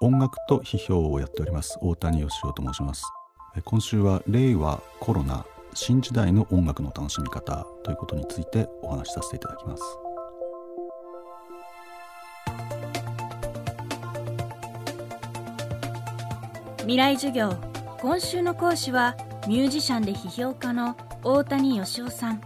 [0.00, 1.76] 音楽と批評をやっております。
[1.80, 3.04] 大谷義雄と申します。
[3.64, 9.82] 今週は令和コロナ新時代の音楽の楽しみ方ということについてお話しさせていただきます。
[16.82, 17.56] 未来授業。
[18.00, 19.16] 今週の講師は
[19.48, 22.40] ミュージシャンで批評家の大谷義雄さん。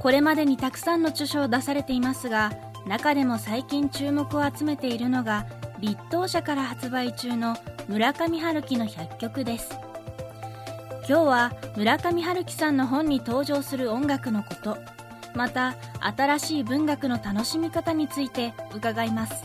[0.00, 2.50] これまでにたくさんの著書を出されていますが
[2.86, 5.46] 中でも最近注目を集めているのが
[5.80, 7.56] 立東社から発売中の
[7.88, 9.78] 村上春樹の100曲です。
[11.08, 14.76] 今日は村上春樹さんの本に登場する音楽のこと。
[15.34, 19.44] また新しい文学の楽しみ方について伺います。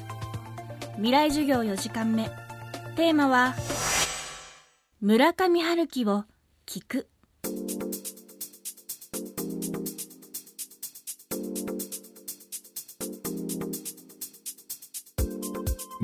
[0.95, 2.30] 未来授業4時間目。
[2.95, 3.54] テーマは
[5.02, 6.26] 村上春樹を
[6.65, 7.12] 聞く。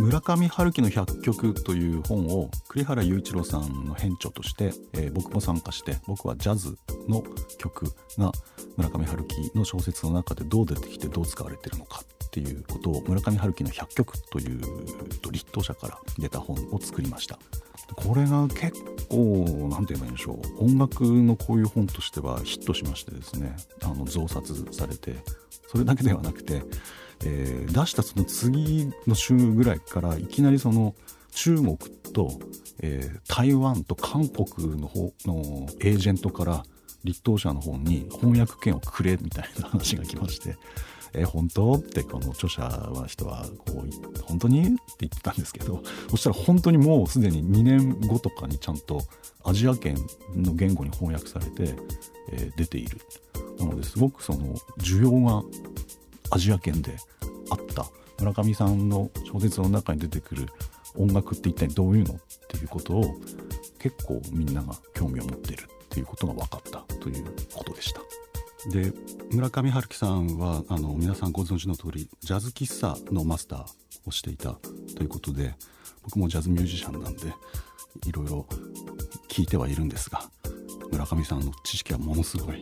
[0.10, 6.76] 村上春樹の100曲という本を栗原雄一郎さんの編著として、えー、僕も参加して僕はジャズ
[7.08, 7.24] の
[7.60, 8.32] 曲が
[8.76, 14.60] 村上春樹の小説の中でどう出てきてどう使われてるのかっていうことを村上春樹の100曲という
[15.32, 17.38] 立東社から出た本を作りました。
[17.96, 20.66] これが結構何て言えばいいんでしょう。
[20.66, 25.18] 音楽のこういう本としてはヒットしましてですねあの増刷されて
[25.68, 26.64] それだけではなくて
[27.26, 30.96] えー、出したその次の週ぐらいからいきなりその
[31.32, 31.78] 中国
[32.14, 32.40] と、
[32.82, 36.64] えー、台湾と韓国の方のエージェントから
[37.04, 40.56] 立東社の方に翻訳権をくれみたいな話が来まして。
[41.12, 41.74] え、本当？
[41.74, 44.62] ってこの著者は人はこう本当に？
[44.62, 49.02] って言ってたんですけどそしたら本当にもうすでに2年後とかにちゃんと
[49.44, 49.96] アジア圏
[50.36, 51.76] の言語に翻訳されて、
[52.32, 53.00] えー、出ている
[53.58, 55.44] なのですごくその需要が
[56.32, 56.96] アジア圏で
[57.50, 57.86] あった
[58.20, 60.48] 村上さんの小説の中に出てくる
[60.98, 63.16] 音楽って一体どういうのっていうことを
[63.80, 68.02] 結構みんなが興味を持っているっていうことが分かったということでした。
[68.72, 68.92] で
[69.32, 73.66] 村上春樹さんはあの皆さんご存知の通りジャズ喫茶のマスター
[74.06, 74.58] をしていた
[74.96, 75.56] ということで
[76.04, 77.34] 僕もジャズミュージシャンなんで
[78.06, 78.46] いろいろ
[79.30, 80.24] 聞いてはいるんですが
[80.92, 82.62] 村上さんの知識はものすごい。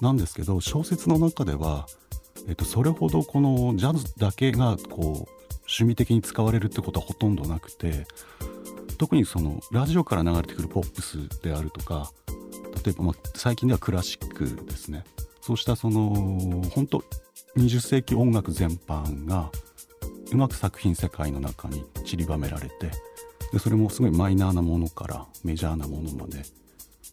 [0.00, 1.86] なんですけど小説の中では
[2.48, 8.06] えっと、それほどこのジャズだけがこう趣味的に使われるってことはほとんどなくて
[8.98, 12.10] 特にそのラジオから流れてくるポップスであるとか
[12.84, 15.04] 例えばまあ最近ではクラシックですね。
[15.40, 17.04] そうしたその本当
[17.56, 19.50] 20世紀音楽全般が
[20.32, 22.90] うまく作品世界の中に散りばめられて
[23.52, 26.42] でそれもすごいマイナーなものからメジャーなものまで、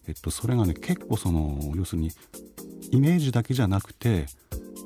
[0.08, 2.10] えっと、それがね結構その要するに
[2.90, 4.26] イメージだけじゃなくて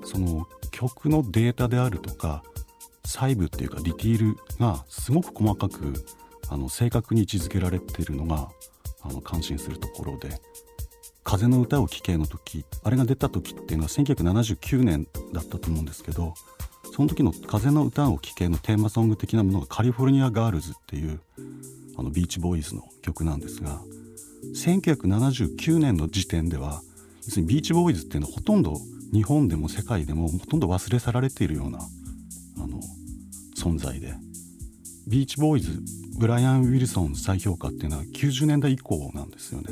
[0.06, 2.42] その曲のデータであるとか
[3.04, 5.94] 細部っていうかディティールがすごく細かく
[6.48, 8.48] あの正確に位置づけられているのが
[9.02, 10.40] あの感心するところで
[11.24, 16.34] 「風の歌を聴け」の時あれが出た時っていうのは1979年だったと思うんですけど
[16.94, 21.20] その時の「風の歌を聴け」のテーマソング的なものが「カリフォルニア・ガールズ」っていう
[21.96, 23.80] あのビーチボーイズの曲なんですが
[24.54, 26.82] 1979年の時点では
[27.24, 28.80] 要するにビーチボーイズっていうのはほとんど
[29.12, 31.78] 日本でも世界でもほとんど忘れ去られているような
[32.58, 32.80] あの
[33.56, 34.14] 存在で。
[35.06, 35.80] ビーチボーイズ
[36.18, 39.68] ブライアン・ウィルソン再評価っていうのは90年代以降なんですよね。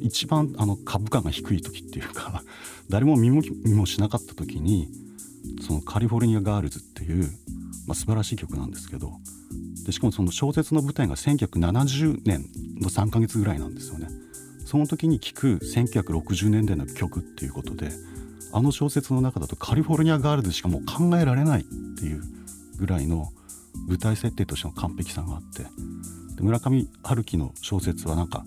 [0.00, 2.42] 一番あの株価が低い時っていうか
[2.88, 4.88] 誰も見もしなかった時に
[5.66, 7.30] そのカリフォルニア・ガールズっていう、
[7.86, 9.12] まあ、素晴らしい曲なんですけど
[9.84, 12.46] でしかもその小説の舞台が1970年
[12.80, 14.08] の3ヶ月ぐらいなんですよね。
[14.64, 17.92] その時に聴く1960年代の曲っていうことで
[18.52, 21.64] あの小説の中だとカリフォルニアガールズしかもう考えられないっ
[21.98, 22.22] ていう
[22.78, 23.28] ぐらいの
[23.88, 25.62] 舞台設定としての完璧さがあって
[26.36, 28.44] で村上春樹の小説はなんか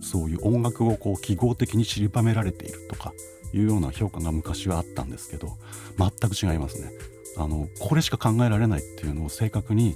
[0.00, 3.12] そういう音楽をこう記号的に散りばめられているとか
[3.52, 5.56] いうような評価が昔はあったんですけど
[5.98, 6.90] 全く違いますね。
[7.38, 9.94] あのこれしか考えられないっていうのを正確に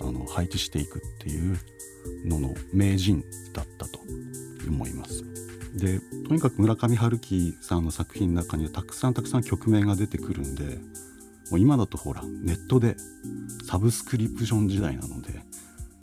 [0.00, 1.58] あの配置していくっていう
[2.24, 3.22] のの名人
[3.52, 4.00] だったと
[4.68, 5.24] 思います。
[5.74, 10.78] でとにかく村上春樹さんの作品の中にはたくさんたくさん曲名が出てくるんで
[11.50, 12.96] もう今だとほらネットで
[13.64, 15.40] サブスクリプション時代なので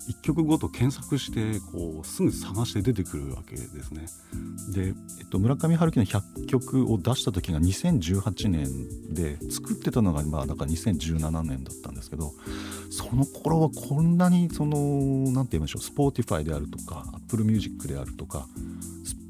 [0.09, 4.07] 1曲ごと検索してこうすぐ探して出てくるわけですね。
[4.73, 12.33] で、えっと、村上春樹の100曲を出した時が2018年で作ってたのがまあだから2017年だったんですけど
[12.89, 18.47] その頃はこんなにその何て言いましょう Spotify であるとか Apple Music であるとか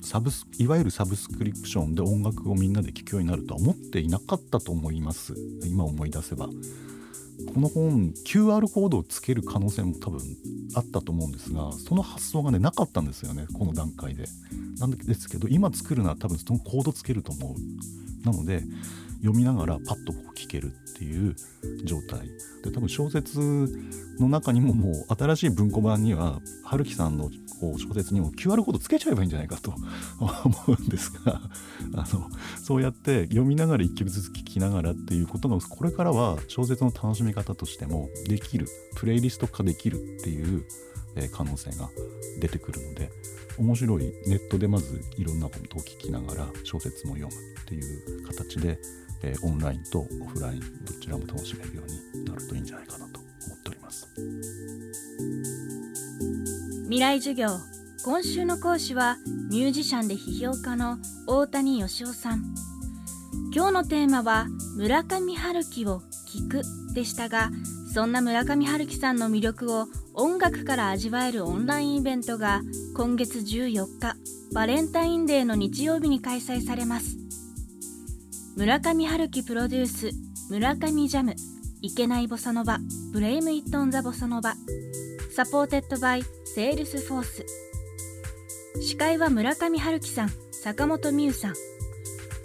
[0.10, 6.48] サブスいわゆるサブスクリプションで音楽をみんなで聴くようになるとは思っていなかったと思います今思い出せば。
[7.54, 10.20] この本 QR コードをつける可能性も多分
[10.74, 14.26] あったと思うんですがその発想がねなかったんですよねこの段階で。
[14.80, 18.26] なんですけど今作るのは多分そのコードつけると思う。
[18.26, 18.64] なので
[19.22, 21.36] 読みながらパッとこう聞けるっていう
[21.84, 22.30] 状態
[22.64, 23.40] で多分小説
[24.20, 27.30] の中にももう新しい文庫版には春樹さんの
[27.78, 29.74] 小説にも QR コードつけちゃえばいいんじゃないかと
[30.20, 30.32] 思
[30.68, 31.42] うんですが
[31.96, 32.30] あの
[32.62, 40.64] そうやって読みながら一曲ずつ聞きながらっていうことがこれからは小説の楽しみ方としてもできるプレイリスト化できるっていう
[41.32, 41.90] 可能性が
[42.40, 43.12] 出てくるので
[43.58, 44.14] 面白い。
[44.26, 48.80] ネットでまずいろんなことを聞きながら小説も読むっていう形で
[49.24, 54.08] えー、オンラインとオフラインどちらも楽しめるようになるといいんじゃないかなと思っております。
[56.84, 57.48] 未来授業。
[58.06, 59.18] 今週の講師は
[59.50, 62.44] ミュージシャンで批評家の大谷義夫さん。
[63.54, 66.62] 今日のテーマは村上春樹を聞く
[66.94, 67.50] でしたが
[67.94, 72.62] そんな村上春樹さんの魅力を音楽から味わえるオンラインイベントが
[72.96, 74.16] 今月14日
[74.54, 77.29] バレンタインデーの日曜日に開催されます。
[78.58, 80.12] 村上春樹プロデュース
[80.50, 81.36] 村上ジャム
[81.82, 82.80] いけないボサノバ
[83.14, 84.56] Blame It on the Bossa Nova
[85.32, 87.46] supported by Salesforce。
[88.82, 91.54] 司会は村上春樹さん坂本美雨さん。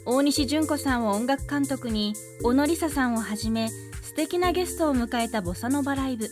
[0.06, 3.68] 大西純子さんを音楽監督に小野梨沙さんをはじめ
[4.02, 6.28] 素敵なゲストを迎えたボサノバライブ。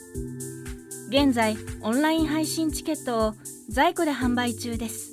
[1.08, 3.34] 現在オンライン配信チケットを
[3.68, 5.12] 在庫で販売中です。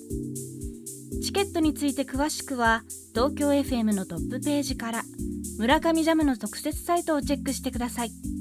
[1.29, 2.81] チケットについて詳しくは
[3.13, 5.03] 東京 FM のトップページから
[5.59, 8.38] 村上ジャムの特設サイトをチェックしてください。